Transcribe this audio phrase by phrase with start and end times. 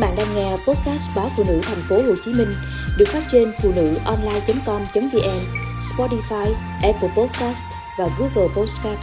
[0.00, 2.52] bạn đang nghe podcast báo phụ nữ thành phố Hồ Chí Minh
[2.98, 5.40] được phát trên phụ nữ online.com.vn,
[5.80, 7.64] Spotify, Apple Podcast
[7.98, 9.00] và Google Podcast.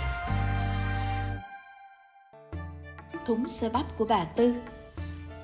[3.26, 4.54] Thúng xe bắp của bà Tư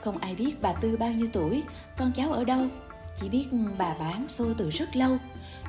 [0.01, 1.63] Không ai biết bà Tư bao nhiêu tuổi,
[1.97, 2.65] con cháu ở đâu.
[3.21, 3.45] Chỉ biết
[3.77, 5.17] bà bán xôi từ rất lâu.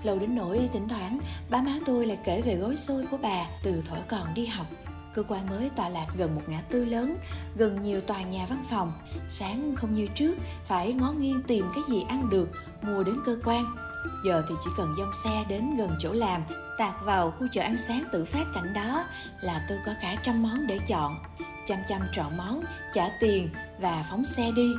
[0.03, 1.19] Lâu đến nỗi thỉnh thoảng
[1.51, 4.67] ba má tôi lại kể về gói xôi của bà từ thuở còn đi học
[5.15, 7.17] Cơ quan mới tọa lạc gần một ngã tư lớn,
[7.57, 8.93] gần nhiều tòa nhà văn phòng.
[9.29, 10.35] Sáng không như trước,
[10.67, 12.49] phải ngó nghiêng tìm cái gì ăn được,
[12.83, 13.77] mua đến cơ quan.
[14.25, 16.43] Giờ thì chỉ cần dông xe đến gần chỗ làm,
[16.79, 19.05] tạt vào khu chợ ăn sáng tự phát cảnh đó
[19.41, 21.17] là tôi có cả trăm món để chọn.
[21.67, 22.63] Chăm chăm chọn món,
[22.95, 24.73] trả tiền và phóng xe đi.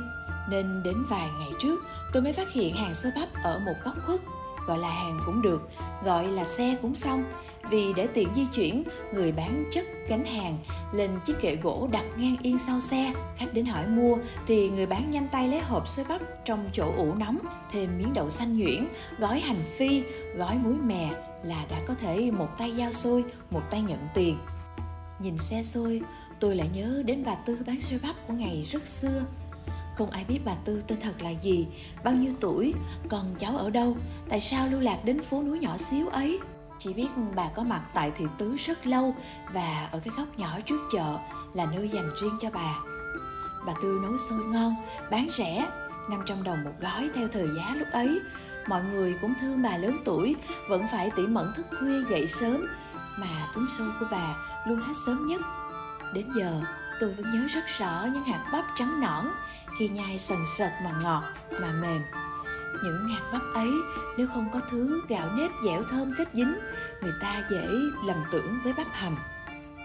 [0.50, 3.94] Nên đến vài ngày trước, tôi mới phát hiện hàng xôi bắp ở một góc
[4.06, 4.20] khuất.
[4.66, 5.70] Gọi là hàng cũng được,
[6.04, 7.24] gọi là xe cũng xong
[7.70, 8.82] vì để tiện di chuyển,
[9.14, 10.58] người bán chất gánh hàng
[10.92, 13.12] lên chiếc kệ gỗ đặt ngang yên sau xe.
[13.36, 14.16] Khách đến hỏi mua
[14.46, 17.38] thì người bán nhanh tay lấy hộp xôi bắp trong chỗ ủ nóng,
[17.72, 20.02] thêm miếng đậu xanh nhuyễn, gói hành phi,
[20.36, 21.10] gói muối mè
[21.44, 24.38] là đã có thể một tay giao xôi, một tay nhận tiền.
[25.18, 26.02] Nhìn xe xôi,
[26.40, 29.22] tôi lại nhớ đến bà Tư bán xôi bắp của ngày rất xưa.
[29.96, 31.66] Không ai biết bà Tư tên thật là gì,
[32.04, 32.74] bao nhiêu tuổi,
[33.08, 33.96] còn cháu ở đâu,
[34.28, 36.40] tại sao lưu lạc đến phố núi nhỏ xíu ấy
[36.78, 39.14] chỉ biết bà có mặt tại thị tứ rất lâu
[39.52, 41.18] và ở cái góc nhỏ trước chợ
[41.54, 42.74] là nơi dành riêng cho bà.
[43.66, 44.74] Bà Tư nấu xôi ngon,
[45.10, 45.66] bán rẻ,
[46.10, 48.20] 500 đồng một gói theo thời giá lúc ấy.
[48.68, 50.36] Mọi người cũng thương bà lớn tuổi,
[50.68, 52.66] vẫn phải tỉ mẩn thức khuya dậy sớm,
[53.18, 54.36] mà túm xôi của bà
[54.66, 55.40] luôn hết sớm nhất.
[56.14, 56.60] Đến giờ,
[57.00, 59.24] tôi vẫn nhớ rất rõ những hạt bắp trắng nõn
[59.78, 61.22] khi nhai sần sật mà ngọt,
[61.60, 62.02] mà mềm.
[62.84, 63.70] Những hạt bắp ấy
[64.18, 66.54] nếu không có thứ gạo nếp dẻo thơm kết dính
[67.02, 67.68] người ta dễ
[68.06, 69.16] lầm tưởng với bắp hầm.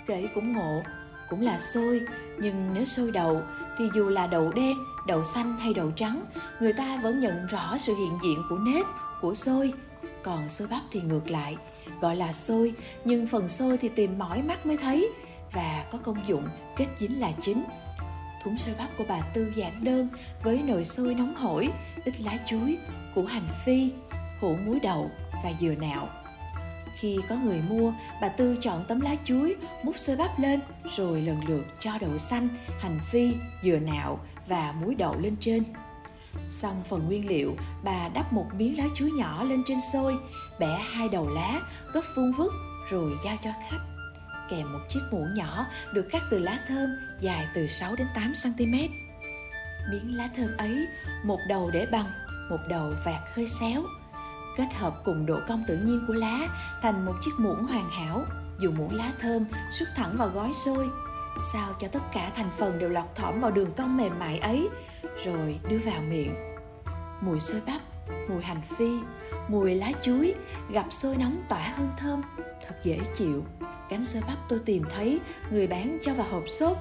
[0.05, 0.81] Kể cũng ngộ
[1.29, 2.01] cũng là xôi
[2.37, 3.41] nhưng nếu xôi đậu
[3.77, 6.25] thì dù là đậu đen đậu xanh hay đậu trắng
[6.59, 8.85] người ta vẫn nhận rõ sự hiện diện của nếp
[9.21, 9.73] của xôi.
[10.23, 11.57] Còn xôi bắp thì ngược lại
[12.01, 12.73] gọi là xôi
[13.05, 15.11] nhưng phần xôi thì tìm mỏi mắt mới thấy
[15.53, 16.47] và có công dụng
[16.77, 17.63] kết dính là chính
[18.43, 20.09] thúng xôi bắp của bà Tư giản đơn
[20.43, 21.69] với nồi sôi nóng hổi,
[22.05, 22.77] ít lá chuối,
[23.15, 23.91] củ hành phi,
[24.39, 25.11] hũ muối đậu
[25.43, 26.09] và dừa nạo.
[26.99, 30.59] Khi có người mua, bà Tư chọn tấm lá chuối, múc xôi bắp lên,
[30.97, 32.47] rồi lần lượt cho đậu xanh,
[32.79, 33.33] hành phi,
[33.63, 35.63] dừa nạo và muối đậu lên trên.
[36.47, 40.15] Xong phần nguyên liệu, bà đắp một miếng lá chuối nhỏ lên trên xôi,
[40.59, 41.61] bẻ hai đầu lá,
[41.93, 42.53] gấp vuông vức
[42.89, 44.00] rồi giao cho khách
[44.49, 48.33] kèm một chiếc muỗng nhỏ được cắt từ lá thơm dài từ 6 đến 8
[48.43, 48.73] cm.
[49.91, 50.87] Miếng lá thơm ấy,
[51.23, 52.11] một đầu để bằng,
[52.49, 53.83] một đầu vạt hơi xéo.
[54.57, 56.47] Kết hợp cùng độ cong tự nhiên của lá
[56.81, 58.25] thành một chiếc muỗng hoàn hảo,
[58.59, 60.89] dùng muỗng lá thơm xúc thẳng vào gói xôi,
[61.53, 64.69] sao cho tất cả thành phần đều lọt thỏm vào đường cong mềm mại ấy,
[65.25, 66.35] rồi đưa vào miệng.
[67.21, 67.81] Mùi xôi bắp,
[68.29, 68.91] mùi hành phi,
[69.47, 70.35] mùi lá chuối
[70.69, 73.43] gặp sôi nóng tỏa hương thơm, thật dễ chịu.
[73.89, 75.19] Cánh xôi bắp tôi tìm thấy
[75.51, 76.77] người bán cho vào hộp xốp.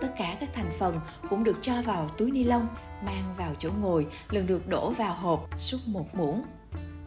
[0.00, 2.68] Tất cả các thành phần cũng được cho vào túi ni lông
[3.04, 6.42] mang vào chỗ ngồi lần lượt đổ vào hộp xúc một muỗng.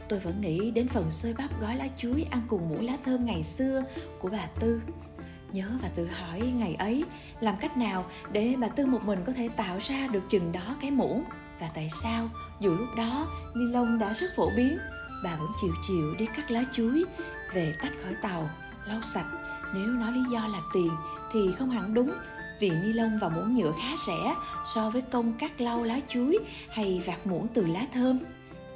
[0.09, 3.25] Tôi vẫn nghĩ đến phần xôi bắp gói lá chuối ăn cùng muỗng lá thơm
[3.25, 3.83] ngày xưa
[4.19, 4.81] của bà tư
[5.53, 7.05] nhớ và tự hỏi ngày ấy,
[7.39, 10.75] làm cách nào để bà tư một mình có thể tạo ra được chừng đó
[10.81, 11.23] cái mũ?
[11.59, 14.77] Và tại sao, dù lúc đó ni lông đã rất phổ biến,
[15.23, 17.05] bà vẫn chịu chịu đi cắt lá chuối,
[17.53, 18.49] về tách khỏi tàu,
[18.85, 19.25] lau sạch.
[19.73, 20.91] Nếu nói lý do là tiền
[21.33, 22.11] thì không hẳn đúng,
[22.59, 24.35] vì ni lông và muỗng nhựa khá rẻ
[24.65, 26.37] so với công cắt lau lá chuối
[26.69, 28.19] hay vạt muỗng từ lá thơm.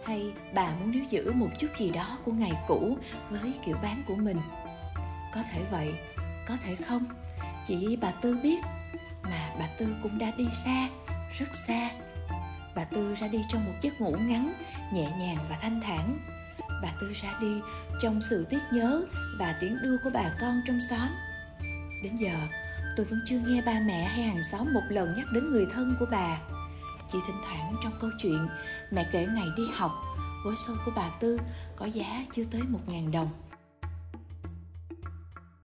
[0.05, 2.97] Hay bà muốn níu giữ một chút gì đó của ngày cũ
[3.29, 4.37] với kiểu bán của mình?
[5.33, 5.93] Có thể vậy
[6.51, 7.05] có thể không
[7.67, 8.59] chỉ bà tư biết
[9.23, 10.89] mà bà tư cũng đã đi xa
[11.37, 11.89] rất xa
[12.75, 14.53] bà tư ra đi trong một giấc ngủ ngắn
[14.93, 16.19] nhẹ nhàng và thanh thản
[16.81, 17.61] bà Tư ra đi
[18.01, 19.05] trong sự tiếc nhớ
[19.39, 21.07] và tiếng đưa của bà con trong xóm.
[22.03, 22.33] Đến giờ,
[22.97, 25.95] tôi vẫn chưa nghe ba mẹ hay hàng xóm một lần nhắc đến người thân
[25.99, 26.37] của bà.
[27.11, 28.47] Chỉ thỉnh thoảng trong câu chuyện,
[28.91, 29.91] mẹ kể ngày đi học,
[30.45, 31.37] gói xôi của bà Tư
[31.75, 33.29] có giá chưa tới một ngàn đồng.